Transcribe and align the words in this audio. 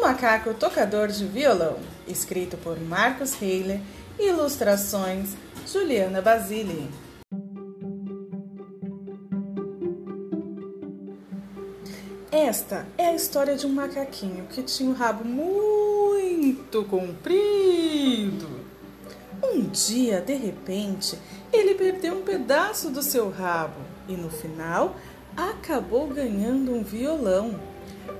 O 0.00 0.02
Macaco 0.02 0.54
Tocador 0.54 1.08
de 1.08 1.26
Violão, 1.26 1.76
escrito 2.08 2.56
por 2.56 2.80
Marcos 2.80 3.34
Heiler, 3.40 3.78
ilustrações 4.18 5.36
Juliana 5.70 6.22
Basile. 6.22 6.88
Esta 12.32 12.86
é 12.96 13.08
a 13.08 13.14
história 13.14 13.56
de 13.56 13.66
um 13.66 13.74
macaquinho 13.74 14.46
que 14.46 14.62
tinha 14.62 14.88
o 14.88 14.92
um 14.94 14.96
rabo 14.96 15.22
muito 15.22 16.82
comprido. 16.84 18.48
Um 19.44 19.64
dia, 19.64 20.22
de 20.22 20.34
repente, 20.34 21.18
ele 21.52 21.74
perdeu 21.74 22.14
um 22.14 22.22
pedaço 22.22 22.88
do 22.88 23.02
seu 23.02 23.28
rabo 23.28 23.82
e 24.08 24.14
no 24.14 24.30
final 24.30 24.96
acabou 25.36 26.06
ganhando 26.06 26.72
um 26.72 26.82
violão. 26.82 27.60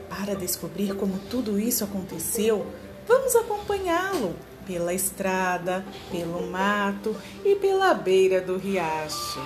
Para 0.09 0.35
descobrir 0.35 0.95
como 0.97 1.19
tudo 1.31 1.59
isso 1.59 1.85
aconteceu, 1.85 2.67
vamos 3.07 3.35
acompanhá-lo 3.35 4.37
pela 4.67 4.95
estrada, 4.95 5.85
pelo 6.11 6.47
mato 6.47 7.17
e 7.45 7.57
pela 7.57 7.95
beira 7.95 8.41
do 8.41 8.57
riacho. 8.57 9.41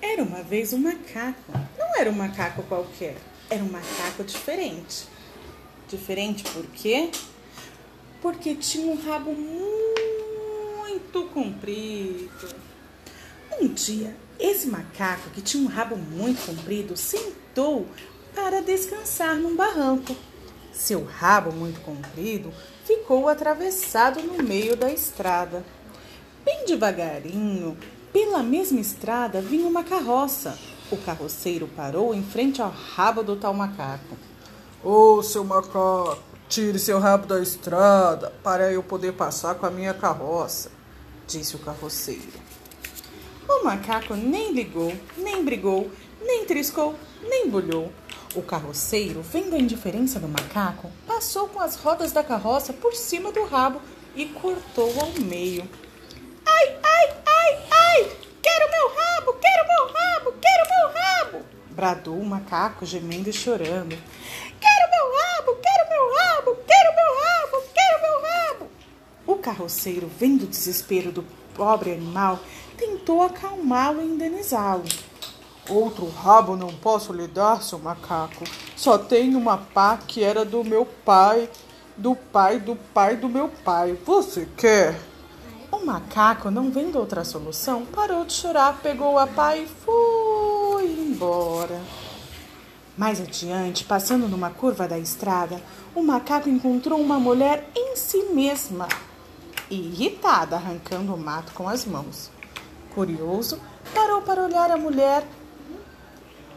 Era 0.00 0.22
uma 0.22 0.42
vez 0.42 0.72
um 0.72 0.78
macaco. 0.78 1.52
Não 1.78 1.98
era 1.98 2.10
um 2.10 2.14
macaco 2.14 2.62
qualquer, 2.62 3.16
era 3.48 3.62
um 3.62 3.70
macaco 3.70 4.24
diferente. 4.24 5.06
Diferente 5.88 6.44
por 6.52 6.66
quê? 6.66 7.10
Porque 8.22 8.54
tinha 8.54 8.86
um 8.86 9.00
rabo 9.00 9.32
muito 9.32 11.24
comprido. 11.34 12.69
Dia, 13.74 14.16
esse 14.38 14.66
macaco 14.66 15.30
que 15.30 15.40
tinha 15.40 15.62
um 15.62 15.68
rabo 15.68 15.96
muito 15.96 16.44
comprido 16.44 16.96
sentou 16.96 17.86
para 18.34 18.60
descansar 18.60 19.36
num 19.36 19.54
barranco. 19.54 20.16
Seu 20.72 21.04
rabo 21.04 21.52
muito 21.52 21.80
comprido 21.80 22.52
ficou 22.84 23.28
atravessado 23.28 24.20
no 24.22 24.42
meio 24.42 24.76
da 24.76 24.90
estrada. 24.92 25.64
Bem 26.44 26.64
devagarinho, 26.64 27.76
pela 28.12 28.42
mesma 28.42 28.80
estrada 28.80 29.40
vinha 29.40 29.68
uma 29.68 29.84
carroça. 29.84 30.58
O 30.90 30.96
carroceiro 30.96 31.68
parou 31.76 32.14
em 32.14 32.22
frente 32.22 32.60
ao 32.60 32.70
rabo 32.70 33.22
do 33.22 33.36
tal 33.36 33.54
macaco. 33.54 34.16
Ô, 34.82 35.16
oh, 35.18 35.22
seu 35.22 35.44
macaco, 35.44 36.18
tire 36.48 36.78
seu 36.78 36.98
rabo 36.98 37.26
da 37.26 37.40
estrada 37.40 38.32
para 38.42 38.72
eu 38.72 38.82
poder 38.82 39.12
passar 39.12 39.54
com 39.54 39.66
a 39.66 39.70
minha 39.70 39.94
carroça, 39.94 40.70
disse 41.26 41.54
o 41.54 41.60
carroceiro. 41.60 42.59
O 43.60 43.64
macaco 43.64 44.14
nem 44.14 44.52
ligou, 44.52 44.90
nem 45.18 45.44
brigou, 45.44 45.90
nem 46.22 46.46
triscou, 46.46 46.98
nem 47.22 47.50
bulhou. 47.50 47.92
O 48.34 48.40
carroceiro, 48.40 49.20
vendo 49.20 49.54
a 49.54 49.58
indiferença 49.58 50.18
do 50.18 50.26
macaco, 50.26 50.90
passou 51.06 51.46
com 51.46 51.60
as 51.60 51.76
rodas 51.76 52.10
da 52.10 52.24
carroça 52.24 52.72
por 52.72 52.94
cima 52.94 53.30
do 53.30 53.44
rabo 53.44 53.82
e 54.16 54.24
cortou 54.24 54.90
ao 54.98 55.10
meio. 55.20 55.68
Ai, 56.46 56.78
ai, 56.82 57.16
ai, 57.26 57.58
ai! 57.70 58.12
Quero 58.40 58.70
meu 58.70 58.88
rabo, 58.88 59.34
quero 59.34 59.68
meu 59.68 59.94
rabo, 59.94 60.34
quero 60.40 60.68
meu 60.70 61.02
rabo! 61.02 61.44
Bradou 61.68 62.18
o 62.18 62.24
macaco, 62.24 62.86
gemendo 62.86 63.28
e 63.28 63.32
chorando. 63.32 63.94
Quero 64.58 64.90
meu 64.90 65.18
rabo, 65.18 65.58
quero 65.60 65.88
meu 65.90 66.16
rabo, 66.16 66.56
quero 66.66 66.96
meu 66.96 67.14
rabo, 67.20 67.62
quero 67.74 68.02
meu 68.02 68.22
rabo! 68.22 68.70
O 69.26 69.36
carroceiro, 69.36 70.10
vendo 70.18 70.44
o 70.44 70.48
desespero 70.48 71.12
do 71.12 71.26
pobre 71.60 71.92
animal, 71.92 72.38
tentou 72.74 73.22
acalmá-lo 73.22 74.00
e 74.00 74.06
indenizá-lo. 74.06 74.84
Outro 75.68 76.08
rabo 76.08 76.56
não 76.56 76.68
posso 76.68 77.12
lhe 77.12 77.26
dar, 77.26 77.62
seu 77.62 77.78
macaco. 77.78 78.44
Só 78.74 78.96
tenho 78.96 79.36
uma 79.36 79.58
pá 79.58 79.98
que 79.98 80.24
era 80.24 80.42
do 80.42 80.64
meu 80.64 80.86
pai, 80.86 81.50
do 81.98 82.16
pai, 82.16 82.58
do 82.58 82.74
pai 82.74 83.14
do 83.14 83.28
meu 83.28 83.50
pai. 83.62 83.92
Você 84.06 84.48
quer? 84.56 84.98
O 85.70 85.84
macaco, 85.84 86.50
não 86.50 86.70
vendo 86.70 86.98
outra 86.98 87.24
solução, 87.24 87.84
parou 87.84 88.24
de 88.24 88.32
chorar, 88.32 88.80
pegou 88.82 89.18
a 89.18 89.26
pá 89.26 89.54
e 89.54 89.66
foi 89.66 90.86
embora. 90.86 91.78
Mais 92.96 93.20
adiante, 93.20 93.84
passando 93.84 94.26
numa 94.28 94.48
curva 94.48 94.88
da 94.88 94.98
estrada, 94.98 95.60
o 95.94 96.02
macaco 96.02 96.48
encontrou 96.48 96.98
uma 96.98 97.20
mulher 97.20 97.68
em 97.76 97.94
si 97.96 98.30
mesma, 98.32 98.88
irritada, 99.70 100.56
arrancando 100.56 101.14
o 101.14 101.18
mato 101.18 101.52
com 101.52 101.68
as 101.68 101.84
mãos. 101.84 102.30
Curioso, 102.94 103.60
parou 103.94 104.22
para 104.22 104.42
olhar 104.42 104.70
a 104.70 104.76
mulher 104.76 105.24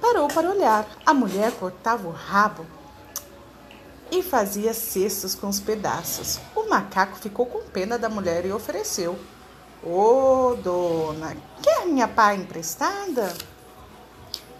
parou 0.03 0.27
para 0.27 0.49
olhar. 0.49 0.85
A 1.05 1.13
mulher 1.13 1.53
cortava 1.53 2.05
o 2.07 2.11
rabo 2.11 2.65
e 4.11 4.21
fazia 4.21 4.73
cestos 4.73 5.33
com 5.33 5.47
os 5.47 5.61
pedaços. 5.61 6.39
O 6.53 6.69
macaco 6.69 7.17
ficou 7.17 7.45
com 7.45 7.63
pena 7.63 7.97
da 7.97 8.09
mulher 8.09 8.45
e 8.45 8.51
ofereceu: 8.51 9.17
Ô 9.81 10.51
oh, 10.51 10.55
dona, 10.55 11.37
quer 11.61 11.85
minha 11.85 12.07
pá 12.07 12.35
emprestada? 12.35 13.33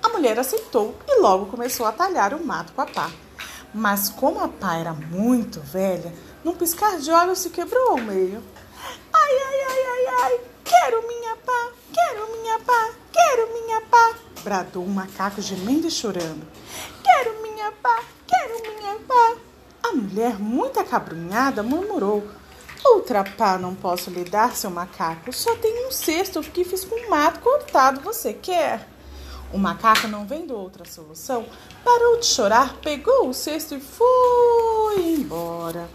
A 0.01 0.09
mulher 0.09 0.39
aceitou 0.39 0.95
e 1.07 1.19
logo 1.19 1.47
começou 1.47 1.85
a 1.85 1.91
talhar 1.91 2.33
o 2.33 2.45
mato 2.45 2.71
com 2.71 2.81
a 2.81 2.85
pá. 2.85 3.11
Mas 3.73 4.09
como 4.09 4.39
a 4.39 4.47
pá 4.47 4.75
era 4.75 4.93
muito 4.93 5.59
velha, 5.59 6.13
num 6.43 6.55
piscar 6.55 6.97
de 6.99 7.11
olhos 7.11 7.39
se 7.39 7.49
quebrou 7.49 7.91
ao 7.91 7.97
meio. 7.97 8.43
Ai, 9.13 9.37
ai, 9.47 9.61
ai, 9.69 9.85
ai, 9.85 10.15
ai, 10.23 10.41
quero 10.63 11.07
minha 11.07 11.35
pá, 11.37 11.71
quero 11.93 12.31
minha 12.31 12.59
pá, 12.59 12.91
quero 13.11 13.53
minha 13.53 13.81
pá 13.81 14.15
bradou 14.43 14.83
o 14.83 14.89
macaco 14.89 15.41
gemendo 15.41 15.87
e 15.87 15.91
chorando. 15.91 16.45
Quero 17.03 17.41
minha 17.41 17.71
pá, 17.71 18.03
quero 18.27 18.75
minha 18.75 18.95
pá. 19.07 19.37
A 19.81 19.93
mulher, 19.93 20.37
muito 20.37 20.79
acabrunhada, 20.79 21.63
murmurou. 21.63 22.27
Outra 22.83 23.23
pá 23.23 23.57
não 23.57 23.73
posso 23.73 24.09
lhe 24.09 24.25
dar, 24.25 24.55
seu 24.55 24.69
macaco. 24.69 25.31
Só 25.31 25.55
tem 25.55 25.87
um 25.87 25.91
cesto 25.91 26.41
que 26.41 26.65
fiz 26.65 26.83
com 26.83 27.09
mato 27.09 27.39
cortado. 27.39 28.01
Você 28.01 28.33
quer? 28.33 28.87
O 29.53 29.57
macaco, 29.57 30.07
não 30.07 30.25
vendo 30.25 30.57
outra 30.57 30.83
solução, 30.83 31.45
parou 31.83 32.19
de 32.19 32.25
chorar, 32.25 32.75
pegou 32.81 33.29
o 33.29 33.33
cesto 33.33 33.75
e 33.75 33.79
foi 33.79 34.99
embora. 34.99 35.87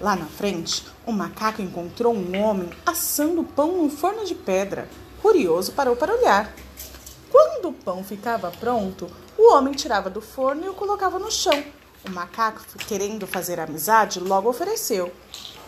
Lá 0.00 0.16
na 0.16 0.24
frente, 0.24 0.86
o 1.04 1.12
macaco 1.12 1.60
encontrou 1.60 2.14
um 2.14 2.42
homem 2.42 2.70
assando 2.86 3.44
pão 3.44 3.76
num 3.76 3.90
forno 3.90 4.24
de 4.24 4.34
pedra. 4.34 4.88
Curioso, 5.20 5.72
parou 5.72 5.94
para 5.94 6.14
olhar. 6.14 6.50
Quando 7.30 7.68
o 7.68 7.72
pão 7.74 8.02
ficava 8.02 8.50
pronto, 8.50 9.06
o 9.36 9.52
homem 9.52 9.74
tirava 9.74 10.08
do 10.08 10.22
forno 10.22 10.64
e 10.64 10.68
o 10.70 10.74
colocava 10.74 11.18
no 11.18 11.30
chão. 11.30 11.62
O 12.08 12.10
macaco, 12.10 12.62
querendo 12.88 13.26
fazer 13.26 13.60
amizade, 13.60 14.20
logo 14.20 14.48
ofereceu: 14.48 15.12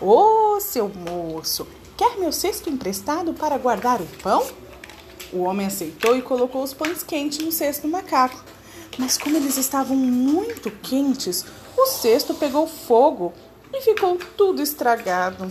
Ô, 0.00 0.54
oh, 0.56 0.60
seu 0.60 0.88
moço, 0.88 1.68
quer 1.94 2.16
meu 2.16 2.32
cesto 2.32 2.70
emprestado 2.70 3.34
para 3.34 3.58
guardar 3.58 4.00
o 4.00 4.06
pão? 4.22 4.46
O 5.30 5.40
homem 5.40 5.66
aceitou 5.66 6.16
e 6.16 6.22
colocou 6.22 6.62
os 6.62 6.72
pães 6.72 7.02
quentes 7.02 7.44
no 7.44 7.52
cesto 7.52 7.82
do 7.82 7.88
macaco. 7.88 8.42
Mas 8.98 9.18
como 9.18 9.36
eles 9.36 9.58
estavam 9.58 9.96
muito 9.96 10.70
quentes, 10.70 11.44
o 11.76 11.86
cesto 11.86 12.32
pegou 12.34 12.66
fogo 12.66 13.34
e 13.72 13.80
ficou 13.80 14.18
tudo 14.36 14.62
estragado. 14.62 15.50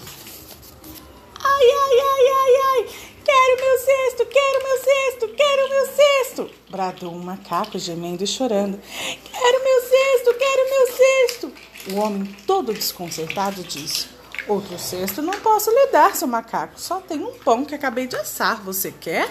Ai, 1.44 1.66
ai, 1.66 2.00
ai, 2.00 2.28
ai, 2.28 2.56
ai! 2.72 2.90
Quero 3.24 3.62
meu 3.62 3.78
cesto, 3.80 4.26
quero 4.26 4.64
meu 4.64 4.78
cesto, 4.84 5.28
quero 5.36 5.70
meu 5.70 5.86
cesto! 5.88 6.50
Bradou 6.70 7.14
um 7.14 7.20
macaco 7.20 7.78
gemendo 7.78 8.24
e 8.24 8.28
chorando. 8.28 8.80
Quero 8.80 9.64
meu 9.64 9.82
cesto, 9.82 10.34
quero 10.34 10.70
meu 10.70 10.88
cesto! 10.96 11.54
O 11.92 11.96
homem, 11.98 12.26
todo 12.46 12.74
desconcertado, 12.74 13.64
disse: 13.64 14.08
Outro 14.48 14.78
cesto 14.78 15.22
não 15.22 15.34
posso 15.34 15.70
lhe 15.70 15.88
dar, 15.88 16.16
seu 16.16 16.28
macaco. 16.28 16.80
Só 16.80 17.00
tem 17.00 17.20
um 17.20 17.38
pão 17.40 17.66
que 17.66 17.76
acabei 17.76 18.08
de 18.08 18.16
assar. 18.16 18.62
Você 18.64 18.92
quer? 18.92 19.30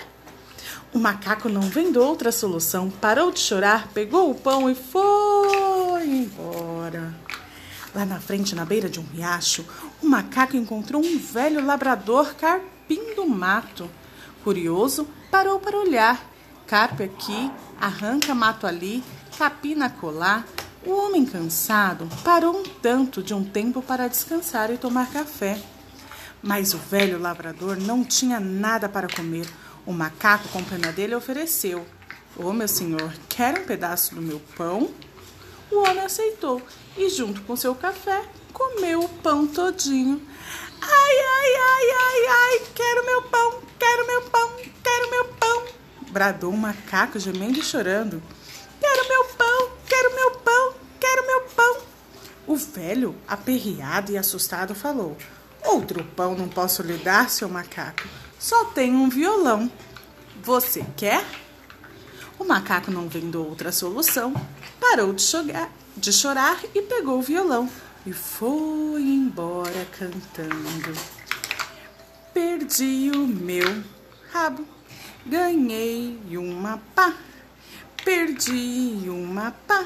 O 0.92 0.98
macaco, 0.98 1.48
não 1.48 1.62
vendo 1.62 2.02
outra 2.02 2.32
solução, 2.32 2.90
parou 2.90 3.30
de 3.30 3.38
chorar, 3.38 3.88
pegou 3.92 4.30
o 4.30 4.34
pão 4.34 4.68
e 4.68 4.74
foi 4.74 6.04
embora. 6.04 7.14
Lá 7.94 8.04
na 8.04 8.20
frente, 8.20 8.54
na 8.54 8.64
beira 8.64 8.88
de 8.88 9.00
um 9.00 9.04
riacho, 9.04 9.64
o 10.02 10.06
macaco 10.06 10.56
encontrou 10.56 11.04
um 11.04 11.18
velho 11.18 11.64
labrador 11.64 12.34
carpinteiro 12.34 12.80
capim 12.90 13.14
do 13.14 13.26
mato. 13.26 13.88
Curioso, 14.42 15.06
parou 15.30 15.60
para 15.60 15.78
olhar. 15.78 16.20
Carpe 16.66 17.04
aqui, 17.04 17.50
arranca 17.80 18.34
mato 18.34 18.66
ali, 18.66 19.02
capina 19.38 19.88
colar. 19.88 20.44
O 20.84 20.90
homem 20.92 21.24
cansado 21.24 22.08
parou 22.24 22.58
um 22.58 22.62
tanto 22.64 23.22
de 23.22 23.34
um 23.34 23.44
tempo 23.44 23.82
para 23.82 24.08
descansar 24.08 24.72
e 24.72 24.78
tomar 24.78 25.10
café. 25.12 25.60
Mas 26.42 26.74
o 26.74 26.78
velho 26.78 27.20
lavrador 27.20 27.76
não 27.76 28.02
tinha 28.02 28.40
nada 28.40 28.88
para 28.88 29.08
comer. 29.08 29.46
O 29.86 29.92
macaco 29.92 30.48
com 30.48 30.64
pena 30.64 30.90
dele 30.90 31.14
ofereceu: 31.14 31.86
Ô 32.36 32.46
oh, 32.46 32.52
meu 32.52 32.66
senhor, 32.66 33.12
quer 33.28 33.58
um 33.58 33.64
pedaço 33.64 34.14
do 34.14 34.22
meu 34.22 34.40
pão? 34.56 34.90
O 35.70 35.78
homem 35.78 36.04
aceitou 36.04 36.60
e, 36.96 37.08
junto 37.08 37.42
com 37.42 37.54
seu 37.56 37.74
café, 37.74 38.24
comeu 38.52 39.00
o 39.04 39.08
pão 39.08 39.46
todinho. 39.46 40.20
Ai, 40.80 41.16
ai, 41.18 41.54
ai, 41.56 41.90
ai, 41.90 42.26
ai, 42.26 42.66
quero 42.74 43.06
meu 43.06 43.22
pão, 43.22 43.60
quero 43.78 44.06
meu 44.06 44.22
pão, 44.22 44.50
quero 44.82 45.10
meu 45.10 45.24
pão, 45.26 45.64
bradou 46.10 46.52
o 46.52 46.56
macaco 46.56 47.18
gemendo 47.18 47.58
e 47.58 47.62
chorando. 47.62 48.22
Quero 48.80 49.08
meu 49.08 49.24
pão, 49.36 49.70
quero 49.86 50.14
meu 50.14 50.30
pão, 50.32 50.74
quero 50.98 51.26
meu 51.26 51.40
pão. 51.54 51.76
O 52.46 52.56
velho, 52.56 53.14
aperreado 53.28 54.10
e 54.10 54.18
assustado, 54.18 54.74
falou: 54.74 55.16
Outro 55.64 56.04
pão 56.16 56.34
não 56.34 56.48
posso 56.48 56.82
lhe 56.82 56.96
dar, 56.96 57.30
seu 57.30 57.48
macaco. 57.48 58.08
Só 58.38 58.64
tenho 58.66 58.96
um 58.96 59.08
violão. 59.08 59.70
Você 60.42 60.84
quer? 60.96 61.24
O 62.40 62.44
macaco, 62.44 62.90
não 62.90 63.06
vendo 63.06 63.46
outra 63.46 63.70
solução, 63.70 64.32
parou 64.80 65.12
de, 65.12 65.20
chorar, 65.20 65.70
de 65.94 66.10
chorar 66.10 66.58
e 66.74 66.80
pegou 66.80 67.18
o 67.18 67.22
violão 67.22 67.68
e 68.06 68.14
foi 68.14 69.02
embora 69.02 69.86
cantando. 69.98 70.98
Perdi 72.32 73.10
o 73.14 73.26
meu 73.26 73.84
rabo, 74.32 74.64
ganhei 75.26 76.18
uma 76.30 76.80
pá. 76.94 77.12
Perdi 78.02 79.04
uma 79.06 79.50
pá, 79.68 79.84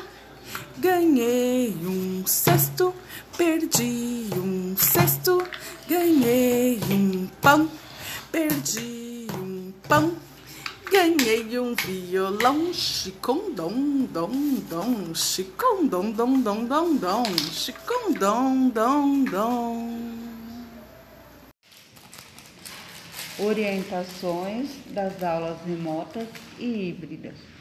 ganhei 0.78 1.76
um 1.84 2.24
cesto. 2.24 2.94
Perdi 3.36 4.28
um 4.36 4.76
cesto, 4.76 5.42
ganhei 5.88 6.78
um 6.88 7.26
pão. 7.42 7.68
Perdi 8.30 9.26
um 9.34 9.72
pão, 9.88 10.12
ganhei 11.04 11.58
um 11.58 11.74
violão. 11.74 12.72
Chicom 12.72 13.52
dom 13.52 14.06
dom 14.06 14.54
dom, 14.70 15.14
chicom 15.14 15.86
dom 15.86 16.10
dom 16.10 16.40
dom 16.40 16.64
dom 16.64 16.96
dom, 16.96 17.22
chicom 17.52 18.12
dom 18.12 18.68
dom 18.70 19.24
dom. 19.24 20.14
Orientações 23.38 24.70
das 24.86 25.22
aulas 25.22 25.58
remotas 25.66 26.28
e 26.58 26.88
híbridas. 26.88 27.53